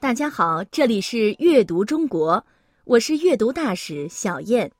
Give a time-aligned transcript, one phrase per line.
[0.00, 2.42] 大家好，这里是阅读中国，
[2.84, 4.72] 我是阅读大使小燕。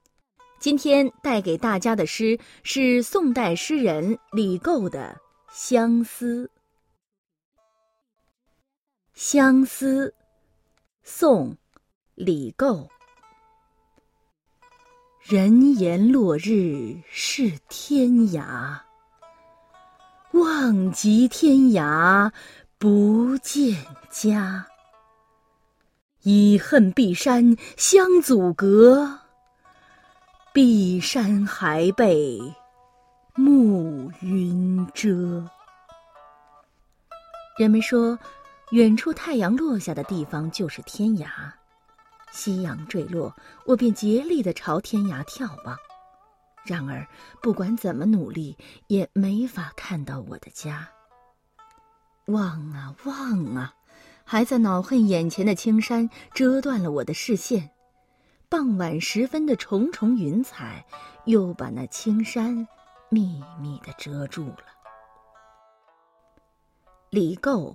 [0.58, 5.21] 今天带给大家的诗是宋代诗人李觏的
[5.53, 6.45] 《相思》。
[9.12, 10.09] 《相思》，
[11.02, 11.55] 宋，
[12.14, 12.89] 李觏。
[15.23, 18.80] 人言落日是天涯，
[20.32, 22.32] 望极天涯
[22.79, 23.77] 不见
[24.09, 24.66] 家。
[26.23, 29.19] 以恨碧山相阻隔，
[30.52, 32.38] 碧山还被
[33.34, 35.48] 暮云遮。
[37.56, 38.19] 人们说，
[38.73, 41.27] 远处太阳落下的地方就是天涯。
[42.32, 43.34] 夕阳坠落，
[43.65, 45.74] 我便竭力的朝天涯眺望。
[46.65, 47.07] 然而，
[47.41, 48.57] 不管怎么努力，
[48.88, 50.87] 也没法看到我的家。
[52.27, 53.74] 望啊望啊！
[54.33, 57.68] 还在恼恨眼前的青山遮断了我的视线，
[58.49, 60.87] 傍晚时分的重重云彩
[61.24, 62.65] 又把那青山
[63.09, 64.62] 密密的遮住了。
[67.10, 67.75] 李觏，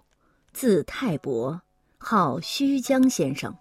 [0.54, 1.60] 字泰伯，
[1.98, 3.54] 号虚江先生，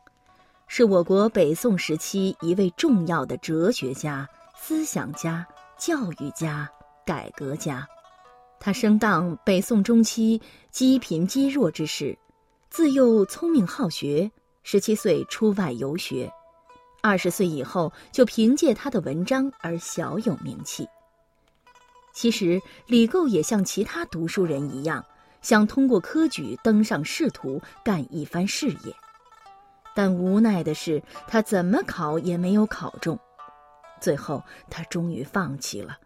[0.69, 4.25] 是我国北宋时期一位重要的哲学家、
[4.57, 5.45] 思想家、
[5.77, 6.71] 教育家、
[7.05, 7.85] 改革家。
[8.61, 10.41] 他生当北宋中期
[10.71, 12.17] 积贫积弱之时。
[12.75, 14.29] 自幼聪明好学，
[14.65, 16.29] 十七岁出外游学，
[17.01, 20.85] 二十岁以后就凭借他的文章而小有名气。
[22.13, 25.07] 其实李觏也像其他读书人一样，
[25.41, 28.93] 想通过科举登上仕途，干一番事业。
[29.95, 33.17] 但无奈的是，他怎么考也没有考中，
[34.01, 35.97] 最后他终于放弃了，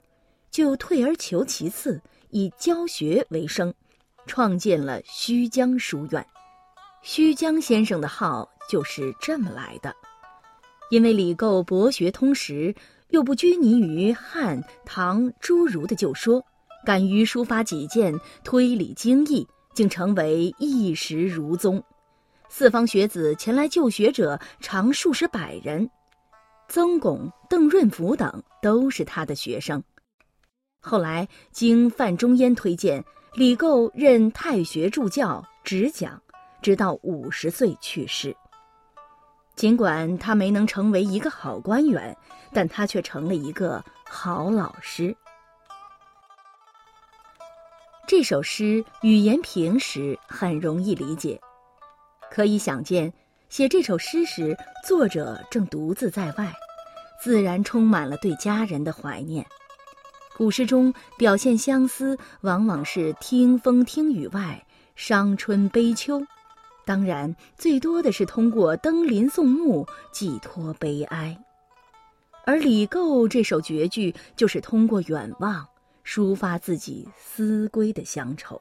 [0.51, 3.73] 就退而求其次，以教学为生，
[4.27, 6.27] 创建了胥江书院。
[7.03, 9.95] 虚江先生的号就是这么来的，
[10.91, 12.75] 因为李觏博学通识，
[13.09, 16.45] 又不拘泥于汉唐诸儒的旧说，
[16.85, 18.15] 敢于抒发己见、
[18.45, 21.83] 推理精义，竟成为一时儒宗。
[22.51, 25.89] 四方学子前来就学者常数十百人，
[26.69, 29.83] 曾巩、邓润甫等都是他的学生。
[30.81, 33.03] 后来经范仲淹推荐，
[33.35, 36.21] 李觏任太学助教，执讲。
[36.63, 38.37] 直到五十岁去世。
[39.57, 42.17] 尽管他没能成为一个好官员，
[42.53, 45.17] 但他却成了一个好老师。
[48.07, 51.41] 这首诗语言平实，很容易理解。
[52.31, 53.13] 可以想见，
[53.49, 56.53] 写这首诗时，作者正独自在外，
[57.21, 59.45] 自然充满了对家人的怀念。
[60.37, 64.65] 古诗中表现相思，往往是听风听雨外，
[64.95, 66.25] 伤春悲秋。
[66.89, 71.39] 当然，最多的是通过登临送目寄托悲哀，
[72.47, 75.69] 而李觏这首绝句就是通过远望
[76.03, 78.59] 抒发自己思归的乡愁。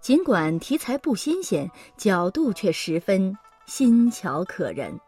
[0.00, 4.98] 尽管题材不新鲜，角度却十分新巧可人。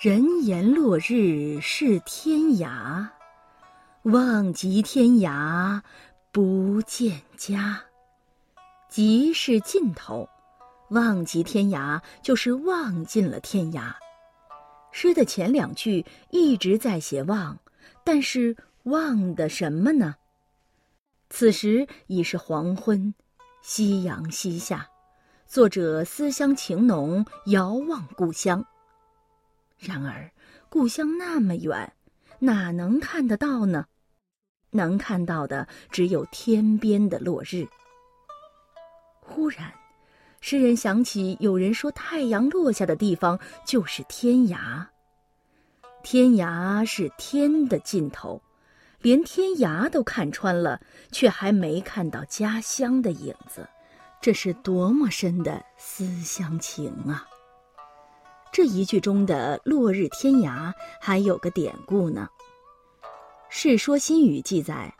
[0.00, 3.06] 人言落日是天涯，
[4.02, 5.80] 望极天涯
[6.32, 7.84] 不见家。
[8.92, 10.28] 即是尽头，
[10.90, 13.90] 望极天涯就是望尽了天涯。
[14.90, 17.58] 诗的前两句一直在写望，
[18.04, 20.16] 但是望的什么呢？
[21.30, 23.14] 此时已是黄昏，
[23.62, 24.86] 夕阳西下，
[25.46, 28.62] 作者思乡情浓，遥望故乡。
[29.78, 30.30] 然而，
[30.68, 31.94] 故乡那么远，
[32.40, 33.86] 哪能看得到呢？
[34.72, 37.66] 能看到的只有天边的落日。
[39.34, 39.72] 忽然，
[40.40, 44.84] 诗人想起有人说，太阳落下的地方就是天涯。
[46.02, 48.42] 天涯是天的尽头，
[49.00, 53.66] 连天涯都看穿了，却还没看到家乡的影子，
[54.20, 57.26] 这是多么深的思乡情啊！
[58.52, 60.70] 这一句中的“落日天涯”
[61.00, 62.28] 还有个典故呢，
[63.48, 64.94] 《世说新语》记载，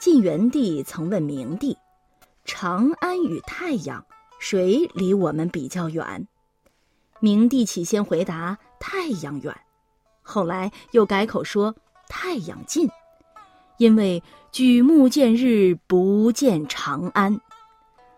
[0.00, 1.76] 晋元帝曾问明帝。
[2.46, 4.06] 长安与太阳，
[4.38, 6.26] 谁离我们比较远？
[7.20, 9.54] 明帝起先回答太阳远，
[10.22, 11.74] 后来又改口说
[12.08, 12.88] 太阳近，
[13.78, 14.22] 因为
[14.52, 17.40] 举目见日不见长安。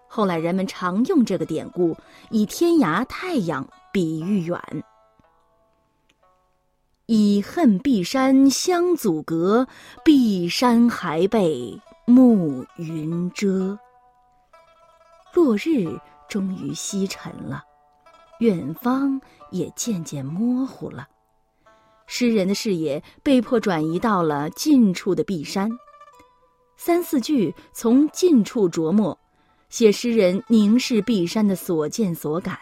[0.07, 1.97] 后来人们常用这个典故，
[2.31, 4.61] 以天涯太阳比喻远。
[7.07, 9.67] 以恨碧山相阻隔，
[10.05, 13.79] 碧山还被暮云遮。
[15.35, 15.99] 落日
[16.29, 17.63] 终于西沉了，
[18.41, 19.21] 远方
[19.51, 21.09] 也渐渐模糊了。
[22.07, 25.71] 诗人的视野被迫转移到了近处的碧山，
[26.77, 29.19] 三四句从近处琢磨，
[29.69, 32.59] 写诗人凝视碧山的所见所感。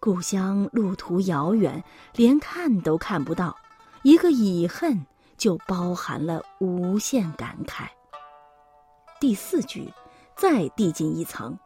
[0.00, 1.82] 故乡路途遥远，
[2.14, 3.56] 连看都看不到，
[4.02, 5.06] 一个遗恨
[5.38, 7.86] 就包含了无限感慨。
[9.20, 9.90] 第四句，
[10.36, 11.58] 再递进一层，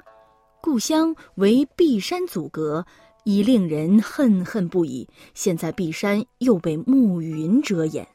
[0.61, 2.85] 故乡为碧山阻隔，
[3.25, 5.09] 已令人恨恨不已。
[5.35, 8.07] 现在碧山又被暮云遮掩，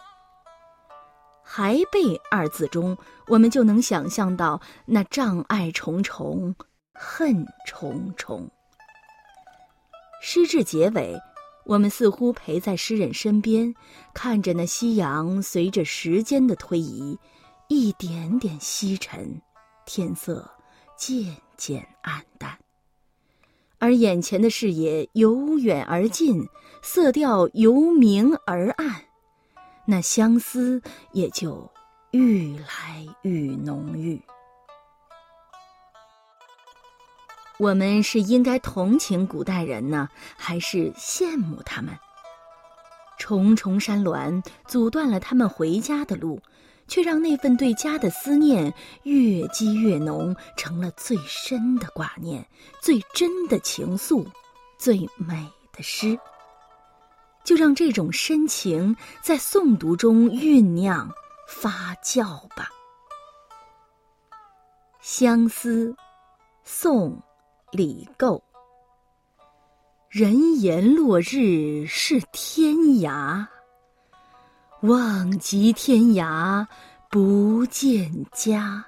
[1.44, 2.98] 还被二字中，
[3.28, 6.56] 我们就能想象到那障碍重重，
[6.94, 8.50] 恨重重。
[10.22, 11.20] 诗至结尾，
[11.66, 13.74] 我们似乎陪在诗人身边，
[14.14, 17.18] 看着那夕阳随着时间的推移，
[17.68, 19.42] 一点点西沉，
[19.86, 20.50] 天色
[20.98, 22.58] 渐渐暗淡，
[23.80, 26.48] 而眼前的视野由远而近，
[26.82, 29.04] 色调由明而暗，
[29.86, 30.82] 那相思
[31.12, 31.70] 也就
[32.12, 34.22] 愈来愈浓郁。
[37.60, 41.98] 我们是应该同情古代人呢，还是羡慕他们？
[43.18, 46.42] 重重山峦阻断了他们回家的路，
[46.88, 52.48] 却让那份对家的思念越积越浓，成了最深的挂念、
[52.82, 54.26] 最真的情愫、
[54.78, 56.18] 最美的诗。
[57.44, 61.10] 就让这种深情在诵读中酝酿
[61.48, 62.70] 发酵吧。
[65.02, 65.96] 相思，
[66.64, 67.22] 宋。
[67.76, 68.44] 李构，
[70.08, 73.48] 人言落日是天涯，
[74.84, 76.68] 望极天涯
[77.10, 78.86] 不见家。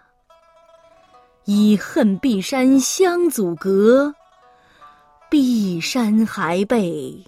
[1.45, 4.13] 已恨碧山相阻隔，
[5.29, 7.25] 碧山还被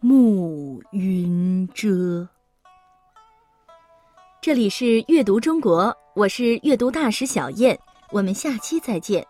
[0.00, 2.26] 暮云遮。
[4.40, 7.78] 这里是阅读中国，我是阅读大使小燕，
[8.10, 9.24] 我们下期再见。